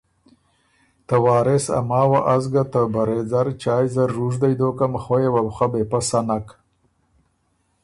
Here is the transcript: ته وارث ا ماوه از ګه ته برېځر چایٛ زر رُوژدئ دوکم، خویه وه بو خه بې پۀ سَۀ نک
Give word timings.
ته 1.07 1.15
وارث 1.25 1.65
ا 1.77 1.79
ماوه 1.89 2.19
از 2.35 2.43
ګه 2.53 2.63
ته 2.71 2.81
برېځر 2.93 3.47
چایٛ 3.61 3.87
زر 3.95 4.09
رُوژدئ 4.17 4.53
دوکم، 4.59 4.93
خویه 5.03 5.29
وه 5.33 5.41
بو 5.45 5.51
خه 5.57 5.67
بې 5.71 5.83
پۀ 5.91 5.99
سَۀ 6.09 6.19
نک 6.27 6.47